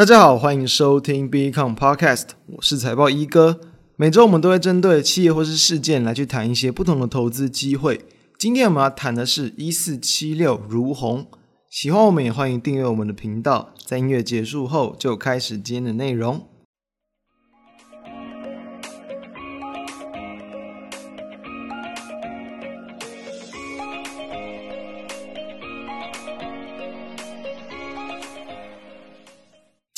[0.00, 3.60] 大家好，欢迎收听 Beacon Podcast，我是财报一哥。
[3.96, 8.00] 每周我们都会针对企业或是事件来去谈一些不同的投资机会。
[8.38, 11.26] 今天我们要谈的是一四七六如虹。
[11.68, 13.74] 喜欢我们也欢迎订阅我们的频道。
[13.84, 16.46] 在音乐结束后，就开始今天的内容。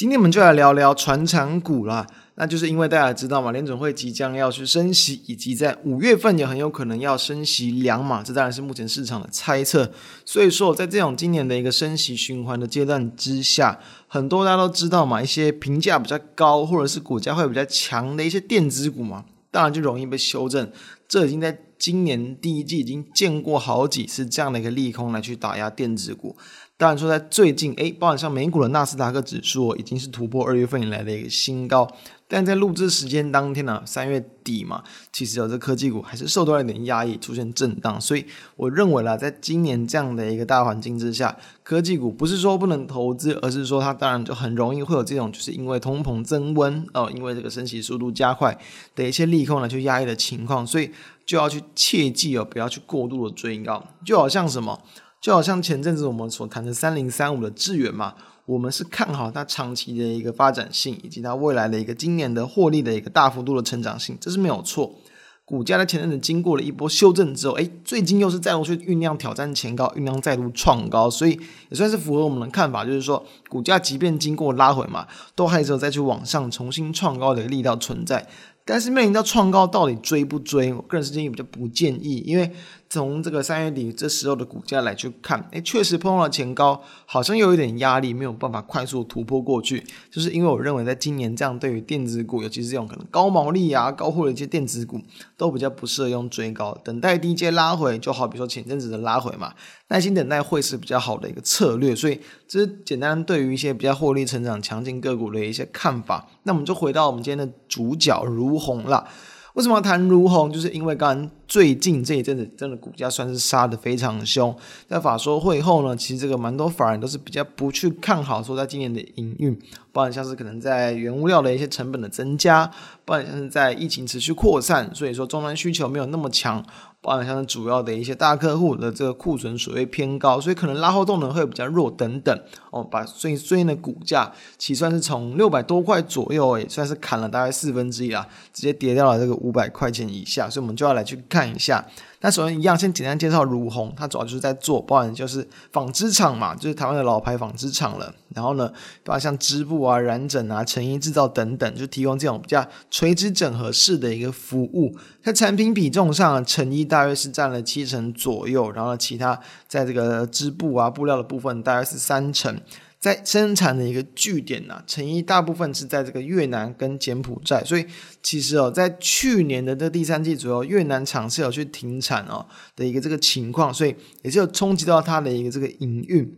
[0.02, 9.92] 今天我们就来聊聊传产股啦，那就是因为大家知道嘛，联准会即将要去升息，以及在五月份也很有可能要升息两码，这当然是目前市场的猜测。
[10.24, 13.78] 所以说，在这种今年的一个升息循环的阶段之下，
[14.08, 20.68] 很多大家都知道嘛，一些评价比较高或者是股价会比较强的一些电子股嘛，当然就容易被修正。
[21.06, 26.36] 这已经在今年第一季已经见过好几次这样的一个利空来去打压电子股。
[26.78, 31.88] 当然说，在最近，诶，包含像美股的纳斯达克指数已经是突破二月份以来的一个新高。
[32.26, 38.00] 但在录制时间当天呢、三月底嘛，其实有这科技股还是受到了一点压抑，出现震荡。
[38.00, 38.24] 所以
[38.56, 48.58] 我认为啦，在今年这样的一个大环境之下，科技股不是说不能投资，而是说它当然就很容易会有这种，就是因为通膨增温哦，因为这个升息速度加快
[48.96, 50.90] 的一些利空来去压抑的情况，所以
[51.26, 54.82] 就要去切记哦，不要去过度的追高，就好像什么。
[55.22, 58.12] 就好像前阵子我们所谈的三零三五的智原嘛，
[58.44, 64.96] 我们是看好它长期的一个发展性，以及它未来的一个今年的获利的一个大幅度的成长性，这是没有错。
[65.44, 78.26] 股价在前阵子经过了一波修正之后，诶，最近又是再度去酝酿挑战前高，酝酿再度创高，所以也算是符合我们的看法，就是说股价即便经过拉回嘛，都还是有再去往上重新创高的力道存在。
[78.64, 80.72] 但是面临到创高，到底追不追？
[80.72, 82.50] 我个人是建议比较不建议，因为
[82.92, 89.82] 从这个三月底这时候的股价来去看，诶，确实碰到了前高，好像又有一点压力，没有办法快速突破过去。
[90.10, 95.00] 就是因为我认为在今年这样，对于电子股，尤其是这种可能高毛利啊、高获利的一些电子股，
[95.38, 99.54] 都比较不适合用追高，等待低阶拉回，就好比说前阵子的拉回嘛，
[99.88, 101.96] 耐心等待会是比较好的一个策略。
[101.96, 106.28] 所以这是简单对于一些比较获利成长强劲个股的一些看法。
[106.42, 109.08] 那我们就回到我们今天的主角如虹了。
[109.54, 110.50] 为什么要谈如虹？
[110.50, 114.54] 就是因为刚刚最近这一阵子，真的股价算是杀得非常凶。
[114.88, 119.58] 在法说会后呢，其实这个蛮多法人都是比较不去看好，说在今年的营运，
[119.92, 122.70] 包含像是可能在原物料的一些成本的增加，
[123.04, 126.64] 包含像是在疫情持续扩散，所以说终端需求没有那么强。
[127.02, 132.40] 包含像主要的一些大客户的这个库存所谓偏高，所以可能拉货动能会比较弱等等
[132.70, 132.82] 哦。
[132.82, 140.48] 把所以最近的股价起算是从六百多块左右，也算是砍了大概四分之一啊，直接跌掉了这个五百块钱以下。
[140.48, 141.84] 所以我们就要来去看一下。
[142.22, 148.14] 那首先一样，先简单介绍如虹，它主要就是在做，包含就是纺织厂嘛，就是台湾的老牌纺织厂了。
[148.34, 148.68] 然后呢，
[149.04, 154.96] 包括像织布啊、染整啊、成衣制造等等，就提供这种比较垂直整合式的一个服务。
[155.22, 162.58] 在产品比重上，成衣大约是占了七成左右，然后其他在这个织布啊、布料的部分大约是三成。
[163.02, 167.84] 在生产的一个据点呢、啊，成衣大部分是在这个越南跟柬埔寨，所以
[168.22, 172.46] 其实哦，在去年的这第三季左右，越南厂是有去停产哦
[172.76, 173.92] 的一个这个情况，所以
[174.22, 176.32] 也是有冲击到它的一个这个营运。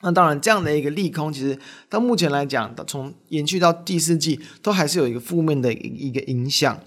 [0.00, 1.58] 那当然，这样的一个利空，其实
[1.90, 6.80] 到目前来讲，从延续到第四季，都还是有一个负面的一个影响。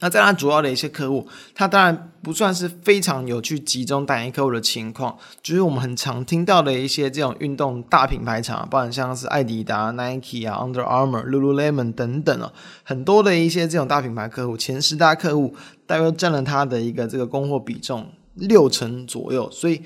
[0.00, 12.52] 那在它主要的一些客户，它当然不算是非常有去集中单一客户的情况，就是我们很常听到的一些这种运动大品牌厂，包含像是艾迪达、Nike 啊、Under Armour、Lululemon 等等哦，
[12.82, 15.54] 很多的一些这种大品牌客户，前十大客户
[15.86, 19.82] 大约占了它的一个这个供货比重六成左右，所以。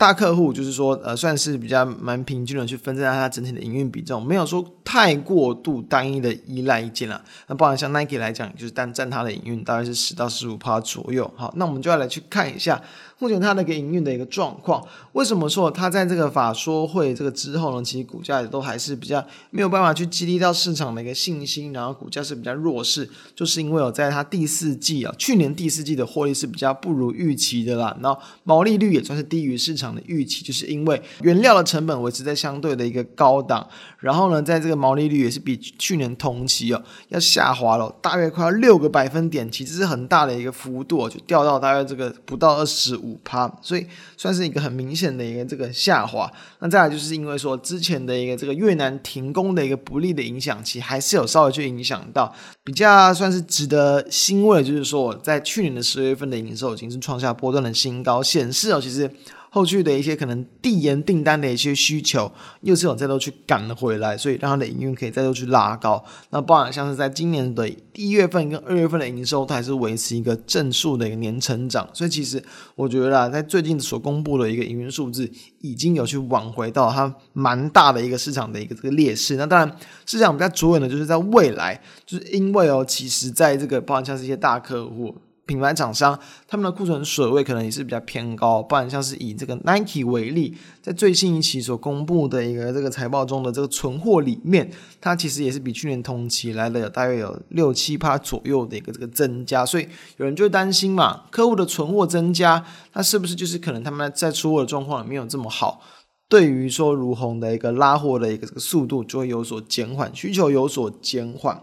[0.00, 7.22] 大客户就是说，呃，算是比较蛮平均的去分散它整体的营运比重，没有说太过度单一的依赖一件了。
[7.48, 11.30] 那包含像 Nike 来讲，就是单占它的营运大概是十到十五趴左右。
[11.36, 12.80] 好，那我们就要来去看一下。
[13.20, 14.82] 目前它的一个营运的一个状况，
[15.12, 17.84] 为什么说它在这个法说会这个之后呢？
[17.84, 33.68] 其实股价也都还是比较没有办法去激励到市场的一个信心，然后股价是比较弱势，就是因为有在它第四季啊，去年第四季的获利是比较不如预期的啦，然后毛利率也算是低于市场的预期，就是因为原料的成本维持在相对的一个高档，
[33.98, 43.09] 然后呢，在这个毛利率也是比去年同期哦要下滑了大约快要六个百分点，其实是很大的一个幅度，就掉到大约这个不到二十五。
[43.10, 43.84] 五趴，所以
[44.16, 46.30] 算是一个很明显的一个这个下滑。
[46.60, 52.32] 那再来就是因为说之前的一个这个越南停工的一个不利的影响，其实还是有稍微去影响到。
[52.62, 59.10] 比较算是值得欣慰，就是说我在去年的十月份的营收已经是创下波段的新高，显示哦，其实
[59.50, 62.30] 后续的一些可能递延订单的一些需求，
[62.62, 66.02] 又是有再度去赶了回来，所以让它的营运可以再度去拉高。
[66.30, 71.88] 那包含像是在今年的一月份跟二月份的营收，它还是维持一个正数的一个年成长。
[71.92, 72.42] 所以其实
[72.76, 75.28] 我觉得啊，在最近所公布的一个营运数字，
[75.60, 79.34] 已经有去挽回到它蛮大的一个市场的一个这个劣势。
[79.34, 79.76] 那当然，
[80.06, 85.16] 市场比较着眼的就是在未来，就是因为哦，其实在这个包含像是一些大客户。
[85.50, 86.16] 品牌厂商
[86.46, 94.70] 他们的库存水位可能也是比较偏高，不然像是以这个 Nike 为例，在最新一期所公布的一个这个财报中的这个存货里面，
[95.00, 99.88] 它其实也是比去年同期来的有大约有六七趴左右的一个这个增加，所以
[100.18, 105.80] 有人就会担心嘛，客户的存货增加，那是不是就是可能他们在出货的状况没有这么好，
[106.28, 111.60] 对于说如虹的一个拉货的一个这个速度就会有所减缓，需求有所减缓。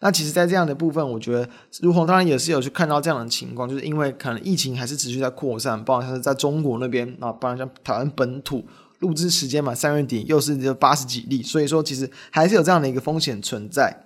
[0.00, 1.48] 那其实，在这样的部分，我觉得
[1.80, 8.64] 如虹当然也是有去看到这样的情况，就是因为可能疫情还是持续在扩散，包括像是在中国那边啊，包括像台湾本土
[8.98, 14.04] 录制时间嘛，三月底又是这八十几例，所以说其实还是有这样的一个风险存在。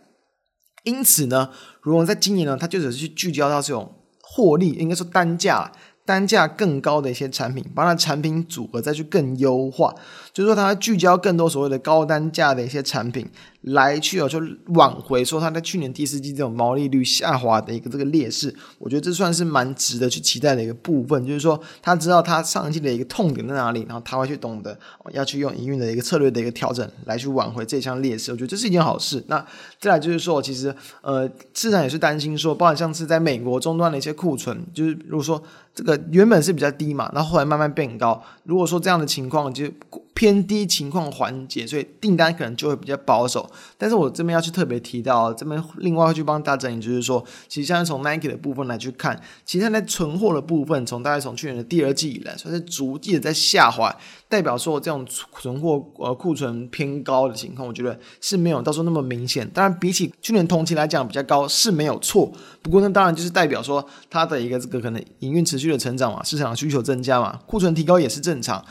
[0.84, 1.50] 因此呢，
[1.82, 3.92] 如虹在今年呢，它就只是去聚焦到这种
[4.22, 5.72] 获利，应该说单价。
[6.06, 9.94] 单价更高的一些产品，把它产品组合再去更优化，
[10.32, 13.30] 就是说它聚焦更多所谓的高单价的一些产品，
[13.62, 24.78] 来去哦就挽回说它在去年第四季这种毛利率下滑的一个这个劣势，我觉得这算是蛮值得去期待的一个部分，就是说他知道他上季的一个痛点在哪里，然后他会去懂得
[25.12, 29.22] 要去用营运的一个策略的一个调整来去挽回这项劣势，我觉得这是一件好事。
[29.28, 29.44] 那
[29.78, 35.42] 再来就是说，其实呃市场也是担心说，包括像是在美国终端的一些库存，就是如果说。
[35.72, 38.20] 这个原本是比较低嘛，然后后来慢慢变高。
[38.42, 39.64] 如果说这样的情况就
[40.12, 43.48] 偏低情况缓解，所以订单可能就会比较保守。
[43.78, 53.94] 但是我这边要去特别提到，这边另外会去帮大家整理，就是说，其实现在从 Nike 的部分来去看，其实它在存货的部分，从大概从去年的第二季以来，算是逐季的在下滑，
[54.28, 59.48] 代表说这种存货呃库存偏高的情况，我觉得是没有到时候那么明显。
[59.50, 62.30] 当然，比起去年同期来讲比较高是没有错，
[62.60, 68.62] 不过那当然就是代表说它的一个这个可能营运持续的成长嘛，市场需求增加嘛，库存提高也是正常。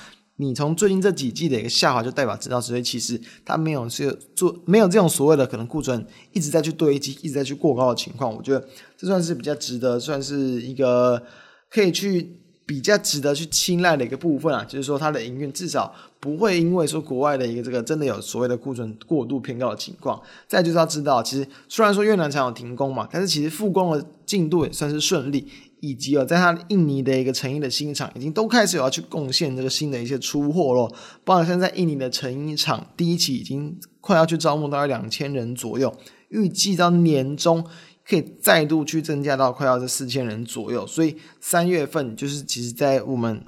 [0.42, 8.34] 你从最近这几季的一个下滑，就代表知道，所以其实它没有是做没有这种所谓的可能库存一直在去堆积，一直在去过高的情况。
[8.34, 8.66] 我觉得
[8.98, 11.22] 这算是比较值得，算是一个
[11.70, 14.64] 可以去比较值得去青睐的一个部分啊。
[14.64, 20.22] 就是说它的营运至少不会因为说国外的一个这个真的有所谓的库存过度偏高的情况。
[20.48, 25.46] 再就是要知道，其实虽然说越南厂有停工嘛，但是其实复工的进度也算是顺利。
[25.80, 30.94] 以及哦，在它印尼的一个成衣的新厂，已经都开始有要去贡献这个新的一些出货咯。
[31.24, 35.96] 包括现在印尼的成衣厂第一期已经快要去招募大概两千人左右，
[36.30, 37.66] 预计到年终
[38.08, 40.86] 可以再度去增加到快要这四千人左右。
[40.88, 43.44] 所以三月份就是其实在我们。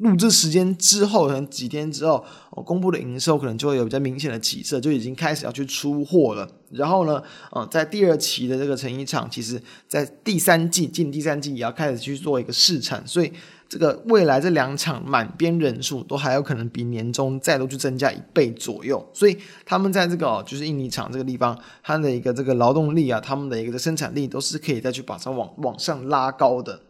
[0.00, 6.48] 录制时间之后，可能几天之后，我公布的营收可能就会有比较明显的起色，就已经开始要去出货了。
[6.70, 13.30] 然后呢，呃，在第二期的这个成衣厂，其实在第三季进第三季也要开始去做一个试产，所以
[13.68, 19.06] 这个未来这两场满编人数都还有可能比年终再度去增加一倍左右。
[19.12, 19.36] 所以
[19.66, 26.80] 他们在这个就是印尼厂这个地方，它的一个这个劳动力啊，他们的一个生产力都是可以再去把它往往上拉高的。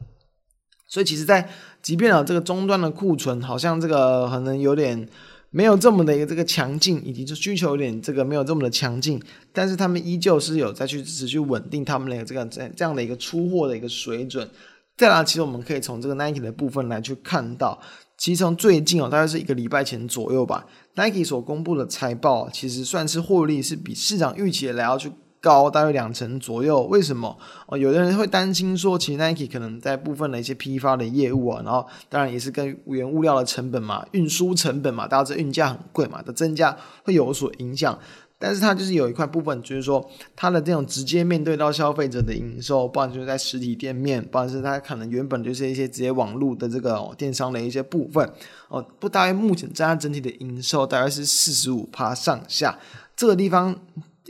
[0.87, 1.49] 所以其实，在
[1.83, 5.09] 即便啊这个终端的库存好像这个可能有点
[5.51, 9.21] 没有这么的一个这个强劲，以及就需求有点这个没有这么的强劲，
[9.53, 14.49] 但是他们依旧是有再去持续稳定他们的这个这这样的一个出货的一个水准。
[14.97, 17.81] 再来，其实我们可以从这个 Nike 的部分来去看到，
[18.19, 25.11] 其实从最近哦，大概是一个礼拜前左右吧，Nike 所公布的财报，其实算是获利是比市场预期的来要去。
[25.41, 27.37] 高大约两成左右，为什么？
[27.67, 37.99] 哦，有的人会担心说，其实 Nike 可能在部分的一些批发的业务啊，然后当然也是跟原物料的成本嘛、运输成本嘛，大家知道运价很贵嘛的增加会有所影响。
[38.43, 48.31] 但是它就是有一块部分，就是说它的这种直接面对到消费者的营收，不管就是在实体店面，不管是它可能原本就是一些直接网络的这个电商的一些部分，
[48.69, 52.79] 哦，不大约目前占整体的营收大概是四十五趴上下，
[53.17, 53.79] 这个地方。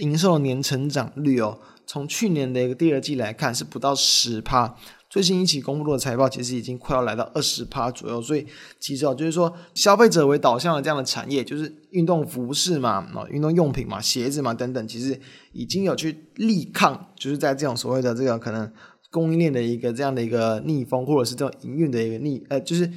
[0.00, 4.76] 营收的年成长率哦，从去年的一个第二季来看是不到十趴，
[5.09, 8.47] 最新一期公布的财报其实已经快要来到二十趴左右，所以
[8.78, 15.21] 其实哦，就是说消费者为导向的这样的产业，就是运动服饰嘛，啊，运动用品嘛，鞋子嘛等等，其实
[15.52, 18.71] 已经有去力抗，就是在这种所谓的这个可能
[19.11, 22.90] 供应链的一个这样的一个逆风，或者是这种营运的一个逆，呃，就是。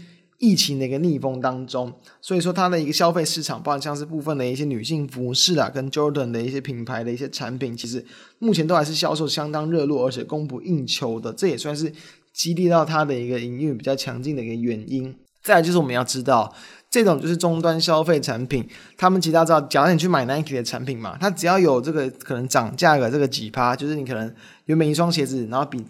[0.43, 8.05] 疫情的一个逆风当中，所以说它的一个消费市场，包括像是部分的一些女性服饰啊，跟 Jordan 的一些品牌的一些产品，其实
[8.39, 11.93] 目前都还是销售相当热络，而且供不应求的，这也算是
[12.33, 15.15] 激励到它的一个营运比较强劲的一个原因。
[15.41, 16.53] 再来就是我们要知道。
[16.89, 24.31] 这种就是终端消费产品，他们其他知道，假如你去买 Nike 的产品嘛，它只要有这个可能涨价的这个几趴，就是你可能
[24.65, 25.83] 原本一双鞋子，然后比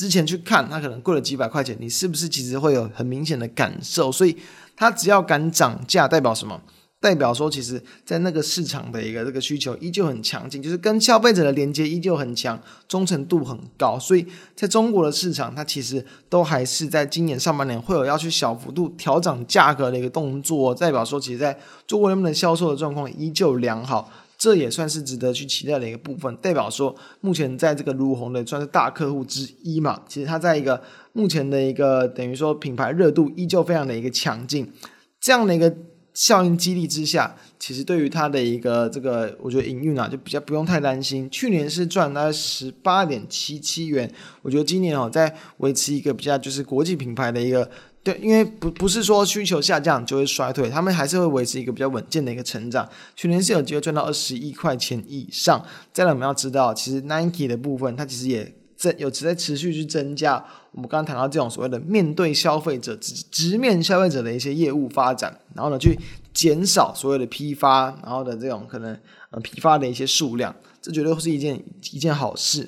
[0.00, 4.10] 之前去看，它可能贵了几百块钱，你是不是其实会有很明显的感受？
[4.10, 4.34] 所以
[4.74, 6.58] 它只要敢涨价，代表什么？
[6.98, 13.98] 代表说，其实，在那个市场的一个这个需求依旧很强劲，就是跟消费者的连接依旧很强，忠诚度很高。
[13.98, 14.26] 所以，
[14.56, 26.34] 在中国的市场，它其实都还是在今年上半年会有要去小幅度调整价格的一个动作，代表说，其实在中国人们的销售的状况依旧良好，这也算是值得去期待的一个部分。
[26.38, 30.82] 代表说，目前在这个如虹的算是大客户之一嘛，其实它在一个
[31.12, 34.72] 目前的一个等于说品牌热度依旧非常的一个强劲，
[35.20, 35.76] 这样的一个。
[36.12, 41.30] 效应激励之下，其实对于它的一个这个，我觉得营运啊，就比较不用太担心。
[41.30, 47.70] 去年是赚大概十八点七七元，我觉得今年哦，在维持一个比较就是国际品牌的一个
[48.02, 52.88] 对，因为不不是说需求下降就会衰退，他们还是会维持一个比较稳健的一个成长。
[53.14, 55.64] 去年是有机会赚到二十一块钱以上。
[55.92, 58.54] 再来我们要知道，其实 Nike 的部分，它其实也。
[58.80, 60.42] 在有在持续去增加，
[60.72, 65.98] 我们刚刚谈到这种所谓的面对消费者直直面消费者的一些业务发展，然后呢，去
[66.32, 68.98] 减少所谓的批发，然后的这种可能
[69.32, 72.66] 呃批发的一些数量，这绝对会是一件一件好事。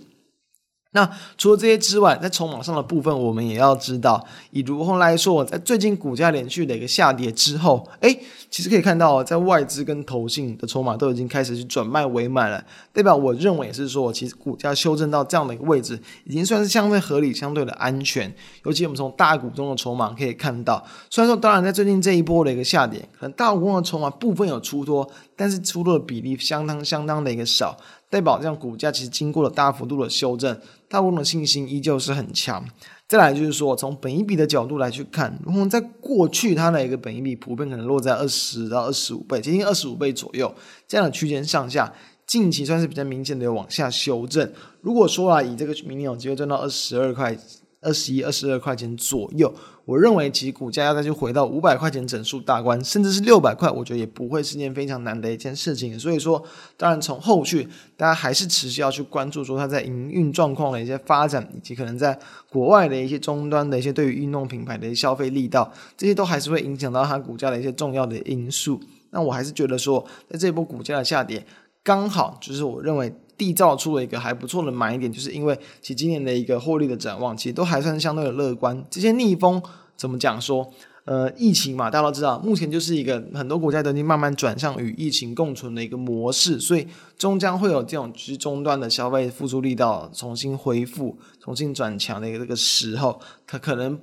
[0.94, 8.20] 那除了这些之外，在筹码上的部分，我们也要知道，以如虹来说，在最近股价连续的一个下跌之后，诶，
[8.50, 18.30] 其实可以看到，在外资跟投信的筹码都已经开始去转卖为买了，代表我认为也是说，其实股价修正到这样的一个位置，已经算是相对合理、相对的安全。
[18.66, 27.74] 尤其我们从大股东的筹码可以看到，虽然说，当然在最近这一波的一个下跌，可能大股东的筹码部分有出脱，但是出脱的比例相当相当的一个少。
[28.12, 30.54] 代表这样股价其实经过了大幅度的修正，
[30.86, 32.62] 大部分的信心依旧是很强。
[33.08, 40.54] 再来就是说，从本一比的角度来去看，我们在过去它的一个本益比普遍可能落在二十到二十五倍，接近二十五倍左右
[40.86, 41.90] 这样的区间上下，
[42.26, 44.52] 近期算是比较明显的有往下修正。
[44.82, 47.34] 如果说啊，以这个明年有机会赚到二十二块。
[47.82, 49.52] 二十一、二十二块钱左右，
[49.84, 55.98] 我认为其实股价要再去回到五百块钱整数大关，甚至是六百块，我觉得也不会是件非常难的一件事情。
[55.98, 56.42] 所以说，
[56.76, 62.16] 当然从后续大家还是持续要去关注说它在营运状况的一些发展，以及可能在
[62.48, 68.80] 国外的一些终端的一些对于运动品牌的一些消费力道，这些都还是会影响到它股价的一些重要的因素。
[69.10, 71.44] 那我还是觉得说，在这一波股价的下跌，
[71.82, 73.12] 刚好就是我认为。
[73.38, 78.84] 缔造出了一个还不错的买点，就是因为其今年的一个获利的展望，其实都还算是相对的乐观。
[78.88, 79.60] 这些逆风
[79.96, 80.70] 怎么讲说？
[81.06, 86.86] 呃，疫情嘛，大家都知道，目前就是一个很多国家都已经慢慢转向与疫情共存的一个模式，所以
[87.18, 93.98] 终将会有这种就是终端的消费复苏力道重新恢复、重新转强的一个这个时候，它可能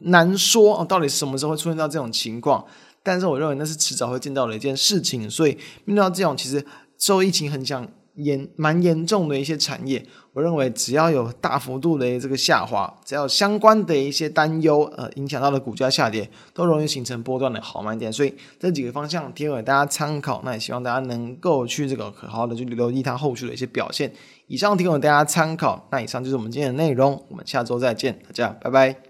[0.00, 2.64] 难说哦，到底什么时候会出现到这种情况？
[3.04, 6.66] 但是我认为那是迟早会见到的一件事情，所以面对到这种其实
[7.00, 7.88] 受疫情很响。
[8.16, 10.04] 严蛮严重的一些产业，
[10.34, 18.12] 我认为只要有大幅度的这个下滑，只要相关的一些担忧，呃，影响到的股价下跌，都容易形成波段的好买点。
[18.12, 24.12] 所以这几个方向提供给大家参考，那也希望大家能够去这个好好的去留意它后续的一些表现。
[24.48, 29.09] 以上提供给大家参考，那以上就是我们今天的内容，我们下周再见，大家拜拜。